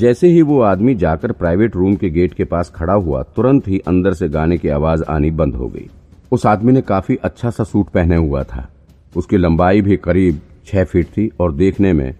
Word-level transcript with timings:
जैसे 0.00 0.28
ही 0.28 0.42
वो 0.42 0.60
आदमी 0.62 0.94
जाकर 0.94 1.32
प्राइवेट 1.32 1.74
रूम 1.76 1.94
के 1.94 2.08
गेट 2.10 2.34
के 2.34 2.44
पास 2.44 2.70
खड़ा 2.74 2.92
हुआ, 2.92 3.22
तुरंत 3.36 3.66
ही 3.68 3.78
अंदर 3.88 4.12
से 4.12 4.28
गाने 4.28 4.56
की 4.58 4.68
आवाज़ 4.68 5.02
आनी 5.04 5.30
बंद 5.32 5.54
हो 5.54 5.68
गई। 5.68 5.88
उस 6.32 6.46
आदमी 6.46 6.72
ने 6.72 6.80
काफ़ी 6.82 7.16
अच्छा 7.16 7.50
सा 7.50 7.64
सूट 7.64 7.88
पहने 7.88 8.16
हुआ 8.16 8.42
था। 8.44 8.66
उसकी 9.12 9.36
लंबाई 9.36 9.80
भी 9.80 9.96
करीब 9.98 10.40
छह 10.66 10.84
फीट 10.84 11.06
थी 11.08 11.30
और 11.40 11.52
देखने 11.52 11.92
में 11.92 12.14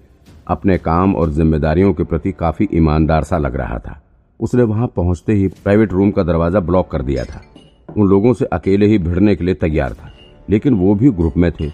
अपने 0.46 0.77
काम 0.79 1.14
और 1.16 1.30
जिम्मेदारियों 1.30 1.93
के 1.93 2.04
प्रति 2.04 2.32
काफ़ी 2.32 2.68
ईमानदार 2.72 3.25
सा 3.25 3.39
लग 3.39 3.57
रहा 3.57 3.79
था। 3.79 4.00
उसने 4.40 4.62
वहाँ 4.64 4.93
पहुँचते 4.96 5.32
ही 5.32 5.49
प्राइवेट 5.64 5.93
रूम 5.93 6.11
का 6.11 6.22
दरवाज़ा 6.22 6.61
ब्लॉक 6.61 6.90
कर 6.90 7.03
दिया 7.03 7.25
था। 7.25 7.43
उन 7.89 8.08
लोगों 8.08 8.35
से 8.35 8.44
अकेले 8.53 8.86
ही 8.86 8.99
भिड़ने 9.00 9.36
के 9.36 9.44
लिए 9.44 9.54
तैयार 9.57 9.93
था। 9.94 10.12
लेकिन 10.49 10.75
वो 10.75 10.94
भी 10.94 11.11
ग्रुप 11.12 11.36
में 11.36 11.50
थे 11.53 11.71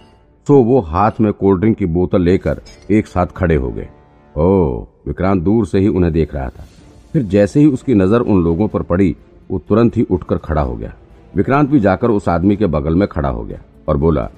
तो 0.47 0.63
वो 0.65 0.81
हाथ 0.83 1.21
में 1.21 1.33
कोल्ड 1.33 1.61
ड्रिंक 1.61 1.77
की 1.77 1.87
बोतल 1.89 2.23
लेकर 2.23 2.61
एक 2.91 3.07
साथ 3.07 3.27
खड़े 3.37 3.55
हो 3.55 3.71
गए। 3.71 3.89
ओ 4.37 4.81
विक्रांत 5.07 5.43
दूर 5.43 5.67
से 5.67 5.79
ही 5.79 5.89
उन्हें 5.89 6.13
देख 6.13 6.35
रहा 6.35 6.49
था। 6.49 6.65
फिर 7.13 7.23
जैसे 7.25 7.61
ही 7.61 7.67
उसकी 7.67 7.95
नज़र 7.95 8.21
उन 8.21 8.43
लोगों 8.45 8.69
पर 8.69 8.83
पड़ी, 8.83 9.15
वो 9.51 9.59
तुरंत 9.59 9.97
ही 9.97 10.03
उठकर 10.03 10.39
खड़ा 10.39 10.63
हो 10.63 10.75
गया। 10.77 10.93
विक्रांत 11.35 11.69
भी 11.71 11.81
जाकर 11.81 12.11
उस 12.11 12.29
आदमी 12.29 12.57
के 12.57 12.67
बगल 12.67 12.95
में 12.95 13.07
खड़ा 13.09 13.29
हो 13.29 13.43
गया 13.43 13.61
और 13.89 13.97
बोला, 13.97 14.29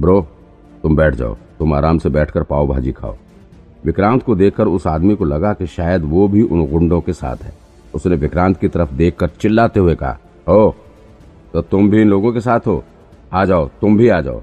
ब्रो, 0.00 0.20
तुम 0.82 0.96
बैठ 0.96 1.14
जाओ, 1.14 1.36
तुम 1.58 1.74
आराम 1.74 1.98
से 1.98 2.08
बैठकर 2.08 2.42
पाव 2.42 2.66
भाजी 2.66 2.92
खाओ। 2.92 3.16
विक्रांत 3.84 4.22
को 4.22 4.34
देखकर 4.34 4.68
उस 4.68 4.86
आदमी 4.86 5.14
को 5.14 5.24
लगा 5.24 5.52
कि 5.52 5.66
शायद 5.68 6.04
वो 6.04 6.26
भी 6.28 6.42
उन 6.42 6.66
गुंडों 6.66 7.00
के 7.00 7.12
साथ 7.12 7.36
है। 7.36 7.52
उसने 7.94 8.16
विक्रांत 8.16 8.56
की 8.56 8.68
तरफ़ 8.68 8.92
देखकर 8.92 9.28
चिल्लाते 9.40 9.80
हुए 9.80 9.94
कहा 9.94 10.18
हो 10.46 10.74
तो 11.54 11.60
तुम 11.62 11.90
भी 11.90 12.00
इन 12.00 12.08
लोगों 12.08 12.32
के 12.32 12.40
साथ 12.40 12.66
हो? 12.66 12.82
आ 13.32 13.44
जाओ, 13.44 13.68
तुम 13.80 13.96
भी 13.96 14.08
आ 14.08 14.20
जाओ। 14.20 14.42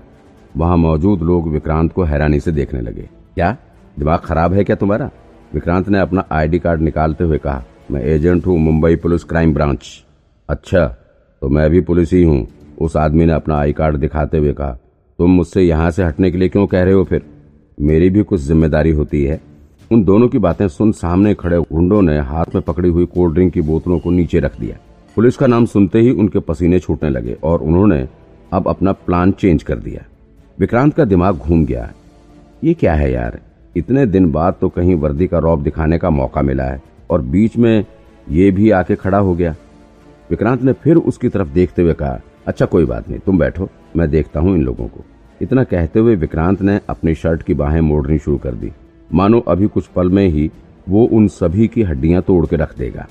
वहाँ 0.57 0.77
मौजूद 0.77 1.21
लोग 1.21 1.47
विक्रांत 1.49 1.91
को 1.93 2.03
हैरानी 2.03 2.39
से 2.39 2.51
देखने 2.51 2.81
लगे। 2.81 3.09
क्या? 3.35 3.55
दिमाग 3.97 4.19
खराब 4.19 4.53
है 4.53 4.63
क्या 4.63 4.75
तुम्हारा? 4.75 5.09
विक्रांत 5.53 5.89
ने 5.89 5.99
अपना 5.99 6.23
आईडी 6.31 6.59
कार्ड 6.59 6.81
निकालते 6.81 7.23
हुए 7.23 7.37
कहा, 7.37 7.63
मैं 7.91 8.01
एजेंट 8.03 8.47
हूँ 8.47 8.57
मुंबई 8.59 8.95
पुलिस 8.95 9.23
क्राइम 9.23 9.53
ब्रांच। 9.53 9.87
अच्छा 10.49 10.85
तो 11.41 11.49
मैं 11.49 11.69
भी 11.69 11.81
पुलिस 11.81 12.13
ही 12.13 12.23
हूँ, 12.23 12.47
उस 12.81 12.95
आदमी 12.97 13.25
ने 13.25 13.33
अपना 13.33 13.57
आई 13.57 13.73
कार्ड 13.73 13.97
दिखाते 13.97 14.37
हुए 14.37 14.53
कहा। 14.53 14.77
तुम 15.19 15.31
मुझसे 15.31 15.61
यहाँ 15.61 15.91
से 15.91 16.03
हटने 16.03 16.31
के 16.31 16.37
लिए 16.37 16.49
क्यों 16.49 16.65
कह 16.67 16.83
रहे 16.83 16.93
हो 16.93 17.03
फिर? 17.03 17.21
मेरी 17.77 18.09
भी 18.09 18.23
कुछ 18.23 18.41
ज़िम्मेदारी 18.41 18.91
होती 18.91 19.23
है। 19.23 19.39
उन 19.91 20.03
दोनों 20.03 20.27
की 20.27 20.37
बातें 20.39 20.67
सुन 20.67 20.91
सामने 20.93 21.33
खड़े 21.33 21.57
गुंडों 21.61 22.01
ने 22.01 22.17
हाथ 22.19 22.55
में 22.55 22.61
पकड़ी 22.63 22.89
हुई 22.89 23.05
कोल्ड 23.05 23.33
ड्रिंक 23.33 23.53
की 23.53 23.61
बोतलों 23.61 23.99
को 23.99 24.11
नीचे 24.11 24.39
रख 24.39 24.59
दिया। 24.59 24.77
पुलिस 25.17 25.37
का 25.37 25.47
नाम 25.47 25.65
सुनते 25.65 25.99
ही 25.99 26.11
उनके 26.11 26.39
पसीने 26.41 26.79
छूटने 26.79 27.09
लगे 27.09 27.37
और 27.43 27.61
उन्होंने 27.61 28.07
अब 28.53 28.67
अपना 28.67 28.91
प्लान 28.91 29.31
चेंज 29.31 29.63
कर 29.63 29.77
दिया। 29.77 30.03
विक्रांत 30.57 30.93
का 30.93 31.05
दिमाग 31.05 31.37
घूम 31.37 31.65
गया। 31.65 31.91
ये 32.63 32.73
क्या 32.73 32.93
है 32.93 33.11
यार? 33.11 33.39
इतने 33.75 34.05
दिन 34.05 34.31
बाद 34.31 34.55
तो 34.61 34.69
कहीं 34.69 34.95
वर्दी 34.95 35.27
का 35.27 35.39
रौब 35.39 35.63
दिखाने 35.63 35.97
का 35.97 36.09
मौका 36.09 36.41
मिला 36.41 36.63
है 36.63 36.81
और 37.09 37.21
बीच 37.21 37.57
में 37.57 37.85
ये 38.27 38.49
भी 38.51 38.69
आके 38.71 38.95
खड़ा 38.95 39.17
हो 39.17 39.33
गया। 39.35 39.55
विक्रांत 40.29 40.61
ने 40.61 40.73
फिर 40.73 40.97
उसकी 40.97 41.29
तरफ़ 41.29 41.47
देखते 41.47 41.81
हुए 41.81 41.93
कहा 41.93 42.19
अच्छा 42.47 42.65
कोई 42.65 42.85
बात 42.85 43.09
नहीं, 43.09 43.19
तुम 43.19 43.39
बैठो, 43.39 43.69
मैं 43.95 44.09
देखता 44.09 44.39
हूँ 44.39 44.55
इन 44.55 44.61
लोगों 44.61 44.87
को। 44.87 45.03
इतना 45.41 45.63
कहते 45.63 45.99
हुए 45.99 46.15
विक्रांत 46.15 46.61
ने 46.61 46.79
अपनी 46.89 47.15
शर्ट 47.15 47.43
की 47.43 47.53
बाहें 47.53 47.79
मोड़नी 47.81 48.17
शुरू 48.17 48.37
कर 48.37 48.53
दी। 48.53 48.71
मानो 49.13 49.39
अभी 49.39 49.67
कुछ 49.67 49.87
पल 49.87 50.09
में 50.09 50.27
ही 50.27 50.49
वो 50.89 51.05
उन 51.05 51.27
सभी 51.27 51.67
की 51.67 51.83
हड्डियाँ 51.83 52.21
तोड़ 52.21 52.45
के 52.45 52.55
रख 52.55 52.77
देगा। 52.77 53.07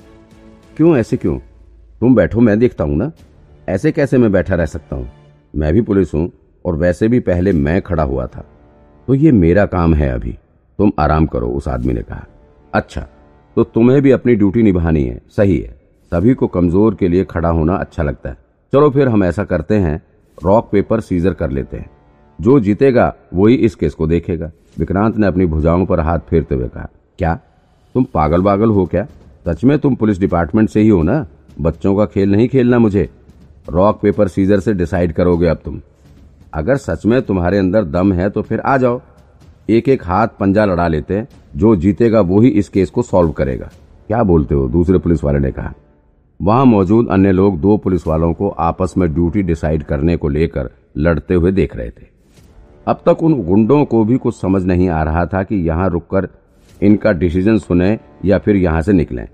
क्यों, 0.77 0.97
ऐसे 0.97 1.17
क्यों? 1.17 1.37
तुम 1.99 2.15
बैठो, 2.15 2.39
मैं 2.39 2.57
देखता 2.59 2.83
हूँ 2.83 2.97
ना। 2.97 3.11
ऐसे 3.69 3.91
कैसे 3.91 4.17
मैं 4.17 4.31
बैठा 4.31 4.55
रह 4.55 4.65
सकता 4.65 4.95
हूँ? 4.95 5.09
मैं 5.55 5.73
भी 5.73 5.81
पुलिस 5.81 6.13
हूँ 6.13 6.29
और 6.65 6.75
वैसे 6.75 7.07
भी 7.07 7.19
पहले 7.19 7.51
मैं 7.51 7.81
खड़ा 7.81 8.03
हुआ 8.03 8.25
था। 8.25 8.45
तो 9.07 9.15
ये 9.15 9.31
मेरा 9.31 9.65
काम 9.65 9.93
है 9.93 10.09
अभी। 10.09 10.37
तुम 10.79 10.91
आराम 10.99 11.25
करो, 11.25 11.47
उस 11.47 11.67
आदमी 11.67 11.93
ने 11.93 12.01
कहा। 12.01 12.25
अच्छा 12.73 13.07
तो 13.57 13.63
तुम्हें 13.63 14.01
भी 14.01 14.11
अपनी 14.11 14.35
ड्यूटी 14.35 14.63
निभानी 14.63 15.03
है, 15.03 15.21
सही 15.29 15.57
है। 15.57 15.75
सभी 16.11 16.33
को 16.33 16.47
कमज़ोर 16.47 16.95
के 16.95 17.07
लिए 17.07 17.23
खड़ा 17.25 17.49
होना 17.49 17.75
अच्छा 17.75 18.03
लगता 18.03 18.29
है। 18.29 18.37
चलो 18.73 18.89
फिर 18.89 19.07
हम 19.07 19.23
ऐसा 19.23 19.43
करते 19.43 19.75
हैं, 19.75 20.01
रॉक, 20.37 20.69
पेपर, 20.71 20.99
सीजर 20.99 21.33
कर 21.33 21.49
लेते 21.49 21.77
हैं। 21.77 21.89
जो 22.39 22.59
जीतेगा, 22.59 23.13
वही 23.33 23.55
इस 23.55 23.75
केस 23.75 23.93
को 23.93 24.07
देखेगा। 24.07 24.51
विक्रांत 24.79 25.17
ने 25.17 25.27
अपनी 25.27 25.45
भुजाओं 25.45 25.85
पर 25.85 25.99
हाथ 25.99 26.19
फेरते 26.19 26.55
हुए 26.55 26.67
कहा, 26.67 26.87
क्या? 27.19 27.33
तुम 27.95 28.05
पागल 28.13 28.43
पागल 28.43 28.69
हो 28.69 28.85
क्या? 28.85 29.05
सच 29.45 29.63
में 29.63 29.77
तुम 29.79 29.95
पुलिस 29.95 30.19
डिपार्टमेंट 30.19 30.69
से 30.69 30.81
ही 30.81 30.89
हो 30.89 31.01
ना? 31.03 31.25
बच्चों 31.61 31.95
का 31.95 32.05
खेल 32.05 32.31
नहीं 32.31 32.47
खेलना 32.47 32.79
मुझे। 32.79 33.09
रॉक, 33.69 33.99
पेपर, 34.01 34.27
सीजर 34.27 34.59
से 34.59 34.73
डिसाइड 34.73 35.13
करोगे 35.13 35.47
अब 35.47 35.59
तुम। 35.65 35.81
अगर 36.53 36.77
सच 36.77 37.05
में 37.05 37.21
तुम्हारे 37.21 37.57
अंदर 37.57 37.83
दम 37.85 38.13
है 38.13 38.29
तो 38.29 38.41
फिर 38.41 38.59
आ 38.59 38.77
जाओ। 38.77 39.01
एक 39.69 39.89
एक 39.89 40.03
हाथ 40.03 40.27
पंजा 40.39 40.65
लड़ा 40.65 40.87
लेते 40.87 41.13
हैं, 41.13 41.27
जो 41.55 41.75
जीतेगा 41.75 42.21
वो 42.21 42.39
ही 42.39 42.49
इस 42.49 42.69
केस 42.69 42.89
को 42.89 43.01
सॉल्व 43.01 43.31
करेगा। 43.31 43.69
क्या 44.07 44.23
बोलते 44.23 44.55
हो? 44.55 44.67
दूसरे 44.67 44.97
पुलिस 44.97 45.23
वाले 45.23 45.39
ने 45.39 45.51
कहा। 45.51 45.73
वहाँ 46.39 46.65
मौजूद 46.65 47.09
अन्य 47.09 47.31
लोग 47.31 47.59
दो 47.59 47.77
पुलिस 47.77 48.07
वालों 48.07 48.33
को 48.33 48.49
आपस 48.49 48.93
में 48.97 49.13
ड्यूटी 49.13 49.41
डिसाइड 49.41 49.83
करने 49.83 50.17
को 50.17 50.29
लेकर 50.29 50.69
लड़ते 50.97 51.33
हुए 51.33 51.51
देख 51.51 51.75
रहे 51.75 51.89
थे। 51.89 52.07
अब 52.87 53.01
तक 53.05 53.23
उन 53.23 53.41
गुंडों 53.43 53.83
को 53.85 54.03
भी 54.05 54.17
कुछ 54.17 54.35
समझ 54.35 54.63
नहीं 54.63 54.89
आ 54.89 55.03
रहा 55.03 55.25
था 55.25 55.43
कि 55.43 55.55
यहाँ 55.55 55.89
रुककर 55.89 56.27
इनका 56.81 57.11
डिसीज़न 57.11 57.57
सुने 57.57 57.97
या 58.25 58.37
फिर 58.37 58.55
यहाँ 58.55 58.81
से 58.81 58.93
निकलें। 58.93 59.27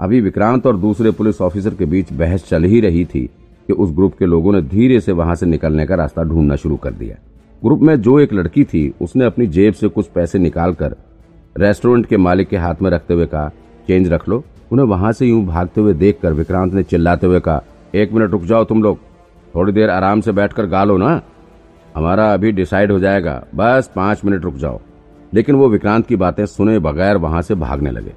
अभी 0.00 0.20
विक्रांत 0.20 0.66
और 0.66 0.76
दूसरे 0.76 1.10
पुलिस 1.10 1.40
ऑफिसर 1.40 1.74
के 1.74 1.84
बीच 1.84 2.12
बहस 2.12 2.48
चल 2.48 2.64
ही 2.64 2.80
रही 2.80 3.04
थी 3.04 3.30
कि 3.66 3.72
उस 3.72 3.90
ग्रुप 3.90 4.14
के 4.18 4.26
लोगों 4.26 4.52
ने 4.52 4.62
धीरे 4.62 5.00
से 5.00 5.12
वहाँ 5.12 5.34
से 5.34 5.46
निकलने 5.46 5.86
का 5.86 5.94
रास्ता 5.94 6.22
ढूंढना 6.22 6.56
शुरू 6.56 6.76
कर 6.76 6.92
दिया। 6.92 7.16
ग्रुप 7.64 7.80
में 7.80 8.00
जो 8.02 8.20
एक 8.20 8.32
लड़की 8.32 8.64
थी, 8.64 8.94
उसने 9.00 9.24
अपनी 9.24 9.46
जेब 9.46 9.74
से 9.74 9.88
कुछ 9.88 10.06
पैसे 10.06 10.38
निकालकर 10.38 10.96
रेस्टोरेंट 11.58 12.06
के 12.06 12.16
मालिक 12.16 12.48
के 12.48 12.56
हाथ 12.56 12.74
में 12.82 12.90
रखते 12.90 13.14
हुए 13.14 13.26
कहा, 13.26 13.48
चेंज 13.86 14.08
रख 14.08 14.28
लो। 14.28 14.44
उन्हें 14.72 14.86
वहाँ 14.86 15.12
से 15.12 15.26
यूँ 15.26 15.44
भागते 15.46 15.80
हुए 15.80 15.94
देखकर 15.94 16.32
विक्रांत 16.32 16.74
ने 16.74 16.82
चिल्लाते 16.82 17.26
हुए 17.26 17.40
कहा, 17.40 17.62
एक 17.94 18.12
मिनट 18.12 18.30
रुक 18.30 18.42
जाओ 18.42 18.64
तुम 18.64 18.82
लोग। 18.82 18.98
थोड़ी 19.54 19.72
देर 19.72 19.90
आराम 19.90 20.20
से 20.20 20.32
बैठकर 20.32 20.66
गा 20.66 20.84
लो 20.84 20.96
ना। 20.96 21.20
हमारा 21.96 22.32
अभी 22.34 22.52
डिसाइड 22.52 22.92
हो 22.92 22.98
जाएगा। 22.98 23.44
बस 23.54 23.90
पाँच 23.96 24.24
मिनट 24.24 24.42
रुक 24.44 24.54
जाओ। 24.54 24.80
लेकिन 25.34 25.54
वो 25.54 25.68
विक्रांत 25.68 26.06
की 26.06 26.16
बातें 26.16 26.46
सुने 26.46 26.78
बगैर 26.78 27.16
वहाँ 27.16 27.42
से 27.42 27.54
भागने 27.54 27.90
लगे। 27.90 28.12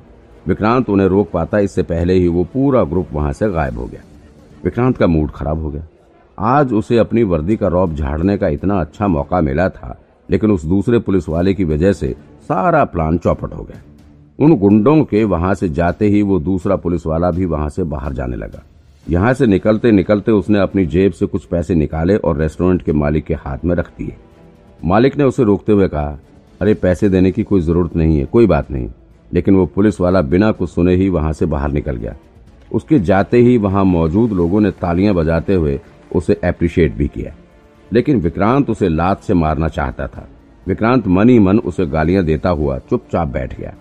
विक्रांत 0.47 0.89
उन्हें 0.89 1.07
रोक 1.07 1.31
पाता, 1.31 1.59
इससे 1.59 1.83
पहले 1.83 2.13
ही 2.13 2.28
वो 2.28 2.44
पूरा 2.44 2.83
ग्रुप 2.83 3.07
वहाँ 3.13 3.33
से 3.33 3.49
गायब 3.49 3.78
हो 3.78 3.85
गया। 3.85 4.01
विक्रांत 4.63 4.97
का 4.97 5.07
मूड 5.07 5.31
खराब 5.31 5.61
हो 5.61 5.69
गया। 5.69 5.83
आज 6.41 6.73
उसे 6.73 6.97
अपनी 6.97 7.23
वर्दी 7.23 7.57
का 7.57 7.67
रौब 7.67 7.95
झाड़ने 7.95 8.38
का 8.38 8.47
इतना 8.47 8.81
अच्छा 8.81 9.07
मौका 9.07 9.41
मिला 9.41 9.69
था, 9.69 10.01
लेकिन 10.31 10.51
उस 10.51 10.66
दूसरे 10.66 11.00
पुलिस 11.00 11.29
वाले 11.29 11.53
की 11.53 11.63
वजह 11.63 11.94
से 11.94 12.16
सारा 12.41 12.85
प्लान 12.85 13.17
चौपट 13.17 13.53
हो 13.53 13.63
गया। 13.63 13.81
उन 14.39 14.55
गुंडों 14.55 15.03
के 15.03 15.23
वहाँ 15.23 15.53
से 15.53 15.69
जाते 15.69 16.07
ही 16.07 16.22
वो 16.22 16.39
दूसरा 16.39 16.75
पुलिस 16.75 17.05
वाला 17.05 17.31
भी 17.31 17.45
वहाँ 17.45 17.69
से 17.69 17.83
बाहर 17.83 18.13
जाने 18.13 18.35
लगा। 18.35 18.63
यहाँ 19.09 19.33
से 19.33 19.47
निकलते 19.47 19.91
निकलते 19.91 20.31
उसने 20.31 20.59
अपनी 20.59 20.85
जेब 20.85 21.11
से 21.11 21.25
कुछ 21.25 21.45
पैसे 21.45 21.75
निकाले 21.75 22.16
और 22.16 22.38
रेस्टोरेंट 22.38 22.81
के 22.81 22.91
मालिक 22.91 23.25
के 23.25 23.33
हाथ 23.33 23.57
में 23.66 23.75
रख 23.75 23.89
दिए। 23.97 24.16
मालिक 24.85 25.17
ने 25.17 25.23
उसे 25.23 25.44
रोकते 25.44 25.72
हुए 25.72 25.88
कहा, 25.88 26.19
अरे, 26.61 26.73
पैसे 26.73 27.09
देने 27.09 27.31
की 27.31 27.44
कोई 27.44 27.61
ज़रूरत 27.61 27.95
नहीं 27.95 28.19
है, 28.19 28.25
कोई 28.25 28.47
बात 28.47 28.72
नहीं। 28.72 28.89
लेकिन 29.33 29.55
वो 29.55 29.66
पुलिस 29.66 30.01
वाला 30.01 30.22
बिना 30.22 30.51
कुछ 30.51 30.69
सुने 30.69 30.95
ही 30.95 31.09
वहाँ 31.09 31.33
से 31.33 31.45
बाहर 31.45 31.72
निकल 31.72 31.95
गया। 31.95 32.16
उसके 32.73 32.99
जाते 32.99 33.38
ही 33.38 33.57
वहाँ 33.57 33.85
मौजूद 33.85 34.31
लोगों 34.31 34.61
ने 34.61 34.72
तालियाँ 34.72 35.16
बजाते 35.16 35.53
हुए 35.53 35.79
उसे 36.16 36.34
अप्रिशिएट 36.34 36.94
भी 36.94 37.08
किया। 37.08 37.36
लेकिन 37.94 38.20
विक्रांत 38.20 38.70
उसे 38.70 38.90
लात 38.90 39.22
से 39.22 39.34
मारना 39.34 39.68
चाहता 39.68 40.08
था। 40.08 40.30
विक्रांत 40.68 41.08
मन 41.08 41.30
ही 41.30 41.40
मन 41.40 41.59
उसे 41.59 41.86
गालियाँ 41.86 42.24
देता 42.24 42.50
हुआ 42.50 42.78
चुपचाप 42.78 43.28
बैठ 43.28 43.59
गया। 43.59 43.74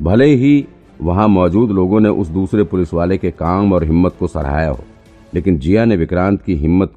भले 0.00 0.26
ही 0.26 0.66
वहाँ 1.02 1.28
मौजूद 1.28 1.70
लोगों 1.70 2.00
ने 2.00 2.08
उस 2.08 2.28
दूसरे 2.28 2.64
पुलिस 2.64 2.94
वाले 2.94 3.18
के 3.18 3.30
काम 3.30 3.72
और 3.72 3.84
हिम्मत 3.84 4.14
को 4.20 4.26
सराहाया 4.26 4.70
हो, 4.70 4.84
लेकिन 5.34 5.58
जिया 5.58 5.84
ने 5.84 5.96
विक्रांत 5.96 6.42
की 6.42 6.54
हिम्मत 6.54 6.92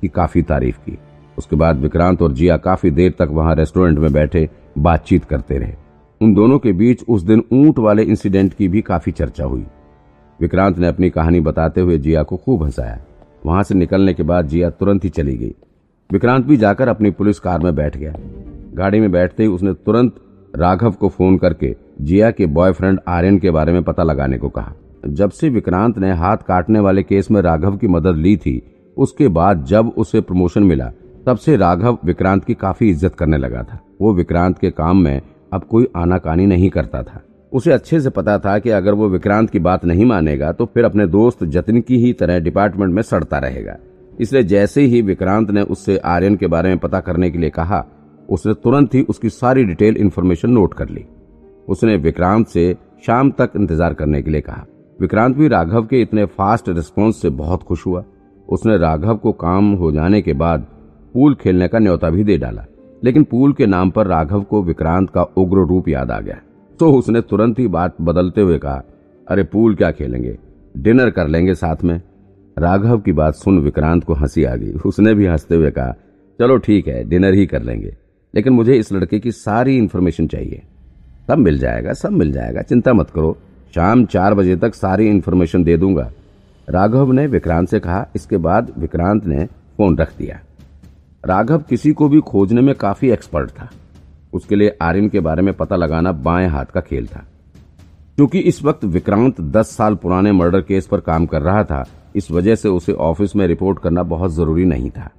की 0.00 0.08
काफ़ी 0.08 0.42
तारीफ़ 0.42 0.78
की। 0.78 0.98
उसके 1.38 1.56
बाद 1.56 1.76
विक्रांत 1.76 2.22
और 2.22 2.32
जिया 2.32 2.56
काफ़ी 2.56 2.90
देर 2.90 3.10
तक 3.10 3.28
वहाँ 3.30 3.54
रेस्टोरेंट 3.54 3.98
में 3.98 4.12
बैठे, 4.12 4.48
बातचीत 4.78 5.24
करते 5.24 5.58
रहे। 5.58 5.74
उन 6.22 6.34
दोनों 6.34 6.58
के 6.58 6.72
बीच 6.72 7.04
उस 7.08 7.22
दिन 7.22 7.44
ऊँट 7.52 7.78
वाले 7.78 8.02
इंसिडेंट 8.02 8.54
की 8.54 8.68
भी 8.68 8.80
काफ़ी 8.80 9.12
चर्चा 9.12 9.44
हुई। 9.44 9.64
विक्रांत 10.40 10.78
ने 10.78 10.86
अपनी 10.86 11.10
कहानी 11.10 11.40
बताते 11.40 11.80
हुए 11.80 11.98
जिया 11.98 12.22
को 12.22 12.36
खूब 12.36 12.62
हंसाया। 12.62 12.98
वहाँ 13.48 13.62
से 13.62 13.74
निकलने 13.74 14.14
के 14.14 14.22
बाद 14.22 14.46
जिया 14.46 14.70
तुरंत 14.70 15.04
ही 15.04 15.08
चली 15.10 15.36
गई। 15.36 15.54
विक्रांत 16.10 16.44
भी 16.46 16.56
जाकर 16.56 16.88
अपनी 16.88 17.10
पुलिस 17.10 17.38
कार 17.38 17.58
में 17.58 17.74
बैठ 17.74 17.96
गया। 17.96 18.12
गाड़ी 18.74 19.00
में 19.00 19.10
बैठते 19.12 19.42
ही 19.42 19.48
उसने 19.48 19.72
तुरंत 19.74 20.14
राघव 20.54 20.90
को 20.90 21.08
फ़ोन 21.08 21.38
करके 21.38 21.74
जिया 22.00 22.30
के 22.30 22.46
बॉयफ्रेंड 22.48 23.00
आर्यन 23.08 23.38
के 23.38 23.50
बारे 23.50 23.72
में 23.72 23.82
पता 23.82 24.02
लगाने 24.02 24.38
को 24.38 24.48
कहा। 24.48 24.72
जब 25.06 25.30
से 25.30 25.48
विक्रांत 25.48 25.98
ने 25.98 26.12
हाथ 26.12 26.36
काटने 26.38 26.80
वाले 26.80 27.02
केस 27.02 27.30
में 27.30 27.40
राघव 27.42 27.76
की 27.76 27.88
मदद 27.88 28.16
ली 28.16 28.36
थी, 28.36 28.62
उसके 28.96 29.28
बाद 29.28 29.64
जब 29.64 29.92
उसे 29.96 30.20
प्रमोशन 30.20 30.62
मिला, 30.62 30.90
तब 31.26 31.36
से 31.36 31.56
राघव 31.56 31.98
विक्रांत 32.04 32.44
की 32.44 32.54
काफ़ी 32.54 32.90
इज़्ज़त 32.90 33.14
करने 33.14 33.38
लगा 33.38 33.62
था। 33.62 33.80
वो 34.00 34.12
विक्रांत 34.14 34.58
के 34.58 34.70
काम 34.70 35.02
में 35.02 35.20
अब 35.52 35.64
कोई 35.64 35.88
आनाकानी 35.96 36.46
नहीं 36.46 36.70
करता 36.70 37.02
था। 37.02 37.22
उसे 37.52 37.72
अच्छे 37.72 38.00
से 38.00 38.10
पता 38.10 38.38
था 38.38 38.58
कि 38.58 38.70
अगर 38.70 38.94
वो 38.94 39.08
विक्रांत 39.08 39.50
की 39.50 39.58
बात 39.58 39.84
नहीं 39.84 40.04
मानेगा 40.04 40.50
तो 40.52 40.66
फिर 40.66 40.84
अपने 40.84 41.06
दोस्त 41.08 41.44
जतिन 41.46 41.80
की 41.80 41.98
ही 41.98 42.12
तरह 42.12 42.38
डिपार्टमेंट 42.40 42.94
में 42.94 43.02
सड़ता 43.02 43.38
रहेगा। 43.38 43.76
इसलिए 44.20 44.42
जैसे 44.44 44.82
ही 44.82 45.00
विक्रांत 45.02 45.50
ने 45.50 45.62
उससे 45.62 45.96
आर्यन 46.06 46.36
के 46.36 46.46
बारे 46.46 46.68
में 46.68 46.78
पता 46.78 47.00
करने 47.00 47.30
के 47.30 47.38
लिए 47.38 47.50
कहा, 47.50 47.84
उसने 48.28 48.54
तुरंत 48.54 48.94
ही 48.94 49.02
उसकी 49.02 49.30
सारी 49.30 49.64
डिटेल 49.64 49.96
इन्फॉर्मेशन 49.96 50.50
नोट 50.50 50.74
कर 50.74 50.88
ली। 50.88 51.04
उसने 51.68 51.96
विक्रांत 51.98 52.46
से 52.46 52.74
शाम 53.06 53.30
तक 53.30 53.52
इंतज़ार 53.56 53.94
करने 53.94 54.22
के 54.22 54.30
लिए 54.30 54.40
कहा। 54.40 54.64
विक्रांत 54.98 55.36
भी 55.36 55.48
राघव 55.48 55.86
के 55.86 56.00
इतने 56.02 56.24
फास्ट 56.26 56.68
रिस्पॉन्स 56.68 57.20
से 57.22 57.30
बहुत 57.32 57.62
खुश 57.62 57.86
हुआ। 57.86 58.04
उसने 58.48 58.76
राघव 58.78 59.16
को 59.16 59.32
काम 59.34 59.72
हो 59.72 59.90
जाने 59.92 60.20
के 60.22 60.32
बाद 60.34 60.66
पूल 61.14 61.34
खेलने 61.34 61.68
का 61.68 61.78
न्योता 61.78 62.10
भी 62.10 62.24
दे 62.24 62.36
डाला। 62.38 62.64
लेकिन 63.02 63.24
पूल 63.24 63.52
के 63.52 63.66
नाम 63.66 63.90
पर 63.90 64.06
राघव 64.06 64.42
को 64.42 64.62
विक्रांत 64.62 65.10
का 65.10 65.22
उग्र 65.22 65.66
रूप 65.68 65.88
याद 65.88 66.10
आ 66.10 66.20
गया। 66.20 66.40
तो 66.80 66.92
उसने 66.92 67.20
तुरंत 67.20 67.58
ही 67.58 67.66
बात 67.66 67.96
बदलते 68.00 68.40
हुए 68.40 68.58
कहा, 68.58 68.82
अरे 69.28 69.44
पूल 69.44 69.74
क्या 69.74 69.90
खेलेंगे? 69.90 70.38
डिनर 70.76 71.10
कर 71.10 71.28
लेंगे 71.28 71.54
साथ 71.54 71.76
में. 71.84 72.02
राघव 72.58 72.98
की 72.98 73.12
बात 73.12 73.34
सुन 73.34 73.58
विक्रांत 73.58 74.04
को 74.04 74.14
हँसी 74.14 74.44
आ 74.44 74.56
गई। 74.56 74.72
उसने 74.72 75.14
भी 75.14 75.26
हँसते 75.26 75.54
हुए 75.54 75.70
कहा, 75.70 75.96
चलो 76.38 76.56
ठीक 76.56 76.88
है, 76.88 77.04
डिनर 77.04 77.34
ही 77.34 77.46
कर 77.46 77.62
लेंगे। 77.62 77.96
लेकिन 78.34 78.52
मुझे 78.52 78.74
इस 78.74 78.92
लड़के 78.92 79.18
की 79.18 79.32
सारी 79.32 79.78
इन्फॉर्मेशन 79.78 80.26
चाहिए। 80.26 80.62
सब 81.28 81.38
मिल 81.38 81.58
जाएगा, 81.58 81.92
सब 81.92 82.10
मिल 82.10 82.32
जाएगा, 82.32 82.62
चिंता 82.62 82.92
मत 82.92 83.10
करो। 83.10 83.38
शाम 83.74 84.04
चार 84.04 84.34
बजे 84.34 84.56
तक 84.56 84.74
सारी 84.74 85.08
इन्फॉर्मेशन 85.08 85.64
दे 85.64 85.76
दूँगा। 85.76 86.12
राघव 86.68 87.12
ने 87.12 87.26
विक्रांत 87.26 87.68
से 87.68 87.80
कहा। 87.80 88.08
इसके 88.16 88.36
बाद 88.36 88.72
विक्रांत 88.78 89.26
ने 89.26 89.46
फ़ोन 89.46 89.98
रख 89.98 90.12
दिया। 90.18 90.40
राघव 91.26 91.58
किसी 91.58 91.92
को 91.92 92.08
भी 92.08 92.20
खोजने 92.20 92.60
में 92.60 92.74
काफ़ी 92.74 93.10
एक्सपर्ट 93.10 93.50
था। 93.50 93.70
उसके 94.32 94.56
लिए 94.56 94.76
आर्यन 94.82 95.08
के 95.08 95.20
बारे 95.20 95.42
में 95.42 95.54
पता 95.54 95.76
लगाना 95.76 96.12
बाएँ 96.12 96.48
हाथ 96.48 96.64
का 96.64 96.80
खेल 96.80 97.06
था। 97.06 97.26
क्योंकि 98.16 98.38
इस 98.38 98.64
वक्त 98.64 98.84
विक्रांत 98.84 99.40
दस 99.40 99.76
साल 99.76 99.94
पुराने 99.94 100.32
मर्डर 100.32 100.60
केस 100.60 100.86
पर 100.86 101.00
काम 101.00 101.26
कर 101.26 101.42
रहा 101.42 101.64
था, 101.64 101.86
इस 102.16 102.30
वजह 102.30 102.54
से 102.54 102.68
उसे 102.68 102.92
ऑफ़िस 102.92 103.36
में 103.36 103.46
रिपोर्ट 103.46 103.78
करना 103.78 104.02
बहुत 104.02 104.32
ज़रूरी 104.34 104.64
नहीं 104.64 104.90
था। 104.90 105.10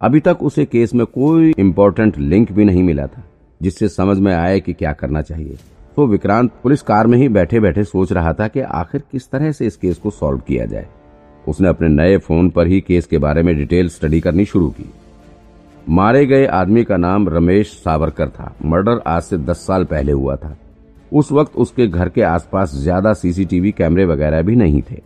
अभी 0.00 0.20
तक 0.20 0.38
उसे 0.42 0.64
केस 0.64 0.94
में 0.94 1.06
कोई 1.06 1.54
इंपॉर्टेंट 1.58 2.18
लिंक 2.18 2.52
भी 2.52 2.64
नहीं 2.64 2.82
मिला 2.82 3.06
था, 3.06 3.24
जिससे 3.62 3.88
समझ 3.88 4.18
में 4.18 4.34
आए 4.34 4.60
कि 4.60 4.72
क्या 4.72 4.92
करना 4.92 5.22
चाहिए। 5.22 5.58
तो 5.96 6.06
विक्रांत 6.06 6.50
पुलिस 6.62 6.82
कार 6.82 7.06
में 7.06 7.18
ही 7.18 7.28
बैठे 7.28 7.60
बैठे 7.60 7.84
सोच 7.84 8.12
रहा 8.12 8.32
था 8.32 8.48
कि 8.48 8.60
आखिर 8.60 9.02
किस 9.12 9.30
तरह 9.30 9.52
से 9.52 9.66
इस 9.66 9.76
केस 9.76 9.96
को 9.96 10.10
सॉल्व 10.10 10.38
किया 10.38 10.66
जाए। 10.66 10.86
उसने 11.48 11.68
अपने 11.68 11.88
नए 11.88 12.18
फ़ोन 12.18 12.50
पर 12.50 12.66
ही 12.66 12.80
केस 12.80 13.06
के 13.06 13.18
बारे 13.18 13.42
में 13.42 13.56
डिटेल 13.56 13.88
स्टडी 13.88 14.20
करनी 14.20 14.44
शुरू 14.44 14.70
की। 14.70 14.90
मारे 15.90 16.24
गए 16.26 16.44
आदमी 16.46 16.82
का 16.84 16.96
नाम 16.96 17.28
रमेश 17.28 17.70
सावरकर 17.74 18.28
था। 18.28 18.52
मर्डर 18.64 19.00
आज 19.06 19.22
से 19.22 19.36
दस 19.38 19.66
साल 19.66 19.84
पहले 19.84 20.12
हुआ 20.12 20.34
था। 20.36 20.56
उस 21.12 21.30
वक्त 21.32 21.56
उसके 21.56 21.86
घर 21.86 22.08
के 22.08 22.22
आसपास 22.22 22.74
ज़्यादा 22.74 23.12
सीसीटीवी 23.12 23.72
कैमरे 23.72 24.04
वगैरह 24.04 24.42
भी 24.42 24.56
नहीं 24.56 24.82
थे, 24.82 25.00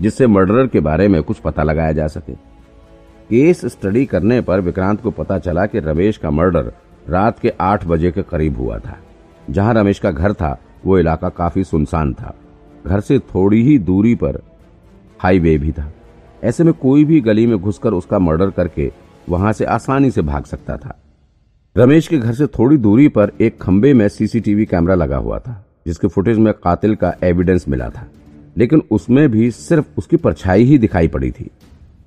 जिससे 0.00 0.26
मर्डरर 0.26 0.66
के 0.66 0.80
बारे 0.80 1.06
में 1.08 1.22
कुछ 1.22 1.38
पता 1.38 1.62
लगाया 1.62 1.92
जा 1.92 2.06
सके। 2.06 2.32
केस 2.32 3.64
स्टडी 3.66 4.04
करने 4.06 4.40
पर 4.40 4.60
विक्रांत 4.60 5.00
को 5.00 5.10
पता 5.10 5.38
चला 5.38 5.66
कि 5.66 5.80
रमेश 5.80 6.16
का 6.16 6.30
मर्डर 6.30 6.72
रात 7.08 7.38
के 7.38 7.52
आठ 7.60 7.86
बजे 7.86 8.10
के 8.12 8.22
करीब 8.22 8.56
हुआ 8.56 8.78
था। 8.78 8.98
जहाँ 9.50 9.74
रमेश 9.74 9.98
का 9.98 10.10
घर 10.10 10.32
था, 10.32 10.58
वो 10.84 10.98
इलाका 10.98 11.28
काफ़ी 11.28 11.64
सुनसान 11.64 12.12
था। 12.14 12.34
घर 12.86 13.00
से 13.00 13.18
थोड़ी 13.28 13.62
ही 13.62 13.78
दूरी 13.80 14.14
पर 14.14 14.42
हाईवे 15.20 15.56
भी 15.58 15.72
था। 15.72 15.90
ऐसे 16.42 16.64
में 16.64 16.74
कोई 16.74 17.04
भी 17.04 17.20
गली 17.20 17.46
में 17.46 17.58
घुसकर 17.58 17.92
उसका 17.92 18.18
मर्डर 18.18 18.50
करके 18.50 18.92
वहाँ 19.28 19.52
से 19.52 19.64
आसानी 19.64 20.10
से 20.10 20.22
भाग 20.22 20.44
सकता 20.44 20.76
था। 20.76 21.00
रमेश 21.76 22.08
के 22.08 22.18
घर 22.18 22.34
से 22.34 22.46
थोड़ी 22.46 22.76
दूरी 22.76 23.08
पर 23.08 23.32
एक 23.40 23.58
खंबे 23.58 23.94
में 23.94 24.08
सीसीटीवी 24.08 24.66
कैमरा 24.66 24.94
लगा 24.94 25.16
हुआ 25.16 25.38
था, 25.38 25.66
जिसके 25.86 26.08
फुटेज 26.08 26.38
में 26.38 26.54
कातिल 26.54 26.94
का 26.94 27.14
एविडेंस 27.22 27.64
मिला 27.68 27.88
था। 27.88 28.06
लेकिन 28.58 28.82
उसमें 28.90 29.28
भी 29.28 29.50
सिर्फ़ 29.50 29.86
उसकी 29.98 30.16
परछाई 30.16 30.64
ही 30.64 30.78
दिखाई 30.78 31.08
पड़ी 31.08 31.30
थी। 31.30 31.44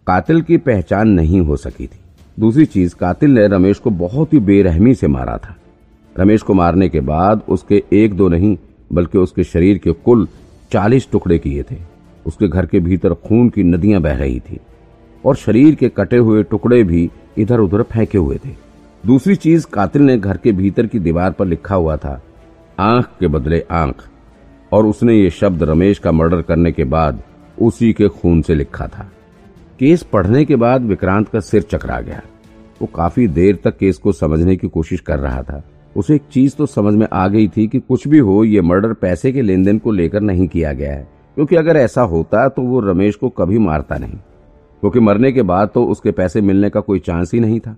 कातिल 0.07 0.41
की 0.41 0.57
पहचान 0.57 1.09
नहीं 1.09 1.41
हो 1.41 1.57
सकी 1.57 1.87
थी। 1.87 1.99
दूसरी 2.39 2.65
चीज़, 2.65 2.95
कातिल 2.95 3.31
ने 3.31 3.47
रमेश 3.47 3.77
को 3.77 3.89
बहुत 3.89 4.33
ही 4.33 4.39
बेरहमी 4.39 4.95
से 4.95 5.07
मारा 5.07 5.37
था। 5.37 5.55
रमेश 6.19 6.41
को 6.41 6.53
मारने 6.53 6.89
के 6.89 6.99
बाद 6.99 7.41
उसके 7.49 7.83
एक 7.93 8.13
दो 8.13 8.29
नहीं, 8.29 8.57
बल्कि 8.93 9.17
उसके 9.17 9.43
शरीर 9.43 9.77
के 9.77 9.91
कुल 9.91 10.27
चालीस 10.71 11.11
टुकड़े 11.11 11.39
किए 11.39 11.63
थे। 11.63 11.75
उसके 12.25 12.47
घर 12.47 12.65
के 12.65 12.79
भीतर 12.79 13.13
खून 13.13 13.49
की 13.49 13.63
नदियाँ 13.63 14.01
बह 14.01 14.15
रही 14.15 14.39
थी। 14.39 14.59
और 15.27 15.35
शरीर 15.35 15.75
के 15.75 15.89
कटे 15.89 16.17
हुए 16.17 16.43
टुकड़े 16.43 16.83
भी 16.83 17.09
इधर 17.37 17.59
उधर 17.59 17.81
फेंके 17.83 18.17
हुए 18.17 18.37
थे। 18.45 18.49
दूसरी 19.03 19.35
चीज़ 19.35 19.65
कातिल 19.65 20.01
ने 20.01 20.17
घर 20.17 20.37
के 20.37 20.51
भीतर 20.51 20.87
की 20.87 20.99
दीवार 20.99 21.31
पर 21.31 21.45
लिखा 21.45 21.75
हुआ 21.75 21.95
था, 21.97 22.21
आँख 22.77 23.09
के 23.19 23.27
बदले 23.27 23.63
आँख, 23.71 24.03
और 24.71 24.85
उसने 24.85 25.15
ये 25.15 25.29
शब्द 25.29 25.63
रमेश 25.63 25.99
का 25.99 26.11
मर्डर 26.11 26.41
करने 26.41 26.71
के 26.71 26.83
बाद 26.85 27.21
उसी 27.57 27.91
के 27.93 28.07
खून 28.09 28.41
से 28.41 28.55
लिखा 28.55 28.87
था। 28.87 29.09
केस 29.79 30.03
पढ़ने 30.03 30.43
के 30.45 30.55
बाद 30.55 30.83
विक्रांत 30.83 31.29
का 31.29 31.39
सिर 31.39 31.61
चकरा 31.61 31.99
गया। 32.01 32.21
वो 32.81 32.87
काफ़ी 32.95 33.27
देर 33.27 33.59
तक 33.63 33.77
केस 33.77 33.97
को 33.97 34.11
समझने 34.11 34.55
की 34.55 34.67
कोशिश 34.67 34.99
कर 34.99 35.19
रहा 35.19 35.41
था। 35.43 35.61
उसे 35.95 36.15
एक 36.15 36.21
चीज़ 36.31 36.55
तो 36.55 36.65
समझ 36.65 36.93
में 36.93 37.07
आ 37.13 37.27
गई 37.27 37.47
थी 37.47 37.67
कि 37.67 37.79
कुछ 37.79 38.07
भी 38.07 38.19
हो, 38.19 38.43
ये 38.43 38.61
मर्डर 38.61 38.93
पैसे 38.93 39.31
के 39.31 39.41
लेन 39.41 39.63
देन 39.63 39.79
को 39.79 39.91
लेकर 39.91 40.21
नहीं 40.21 40.47
किया 40.47 40.73
गया 40.73 40.93
है, 40.93 41.07
क्योंकि 41.37 41.55
अगर 41.55 41.77
ऐसा 41.77 42.01
होता 42.03 42.47
तो 42.49 42.61
वो 42.61 42.79
रमेश 42.81 43.15
को 43.15 43.29
कभी 43.29 43.57
मारता 43.59 43.97
नहीं। 43.97 44.17
क्योंकि 44.83 44.99
मरने 44.99 45.31
के 45.31 45.41
बाद 45.43 45.69
तो 45.73 45.85
उसके 45.85 46.11
पैसे 46.11 46.41
मिलने 46.41 46.69
का 46.69 46.79
कोई 46.79 46.99
चांस 46.99 47.33
ही 47.33 47.39
नहीं 47.39 47.59
था। 47.59 47.75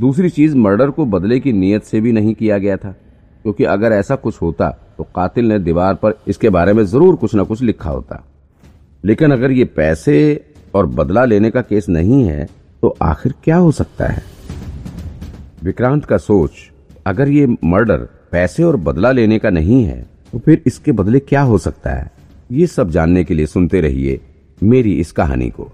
दूसरी 0.00 0.30
चीज़, 0.30 0.56
मर्डर 0.56 0.90
को 0.90 1.04
बदले 1.06 1.38
की 1.40 1.52
नीयत 1.52 1.84
से 1.84 2.00
भी 2.00 2.12
नहीं 2.12 2.34
किया 2.34 2.58
गया 2.58 2.76
था। 2.76 2.90
क्योंकि 3.44 3.64
अगर 3.66 3.92
ऐसा 3.92 4.16
कुछ 4.16 4.40
होता 4.42 4.68
तो 4.98 5.04
कातिल 5.16 5.44
ने 5.44 5.58
दीवार 5.58 5.94
पर 5.94 6.14
इसके 6.28 6.50
बारे 6.50 6.72
में 6.72 6.84
ज़रूर 6.84 7.16
कुछ 7.16 7.34
न 7.34 7.44
कुछ 7.44 7.62
लिखा 7.62 7.90
होता। 7.90 8.22
लेकिन 9.04 9.32
अगर 9.32 9.50
ये 9.50 9.64
पैसे 9.66 10.44
और 10.74 10.86
बदला 10.88 11.24
लेने 11.24 11.50
का 11.50 11.60
केस 11.62 11.88
नहीं 11.88 12.22
है 12.24 12.48
तो 12.82 12.94
आखिर 13.02 13.34
क्या 13.44 13.56
हो 13.56 13.70
सकता 13.72 14.06
है? 14.06 14.22
विक्रांत 15.62 16.04
का 16.04 16.16
सोच, 16.18 16.50
अगर 17.06 17.28
ये 17.28 17.46
मर्डर 17.64 18.08
पैसे 18.32 18.62
और 18.62 18.76
बदला 18.78 19.12
लेने 19.12 19.38
का 19.38 19.50
नहीं 19.50 19.82
है 19.84 20.04
तो 20.32 20.38
फिर 20.38 20.62
इसके 20.66 20.92
बदले 20.92 21.18
क्या 21.20 21.42
हो 21.42 21.58
सकता 21.58 21.90
है? 21.90 22.10
ये 22.52 22.66
सब 22.66 22.90
जानने 22.90 23.24
के 23.24 23.34
लिए 23.34 23.46
सुनते 23.46 23.80
रहिए 23.80 24.20
मेरी 24.60 24.92
इस 25.00 25.12
कहानी 25.12 25.48
को। 25.50 25.70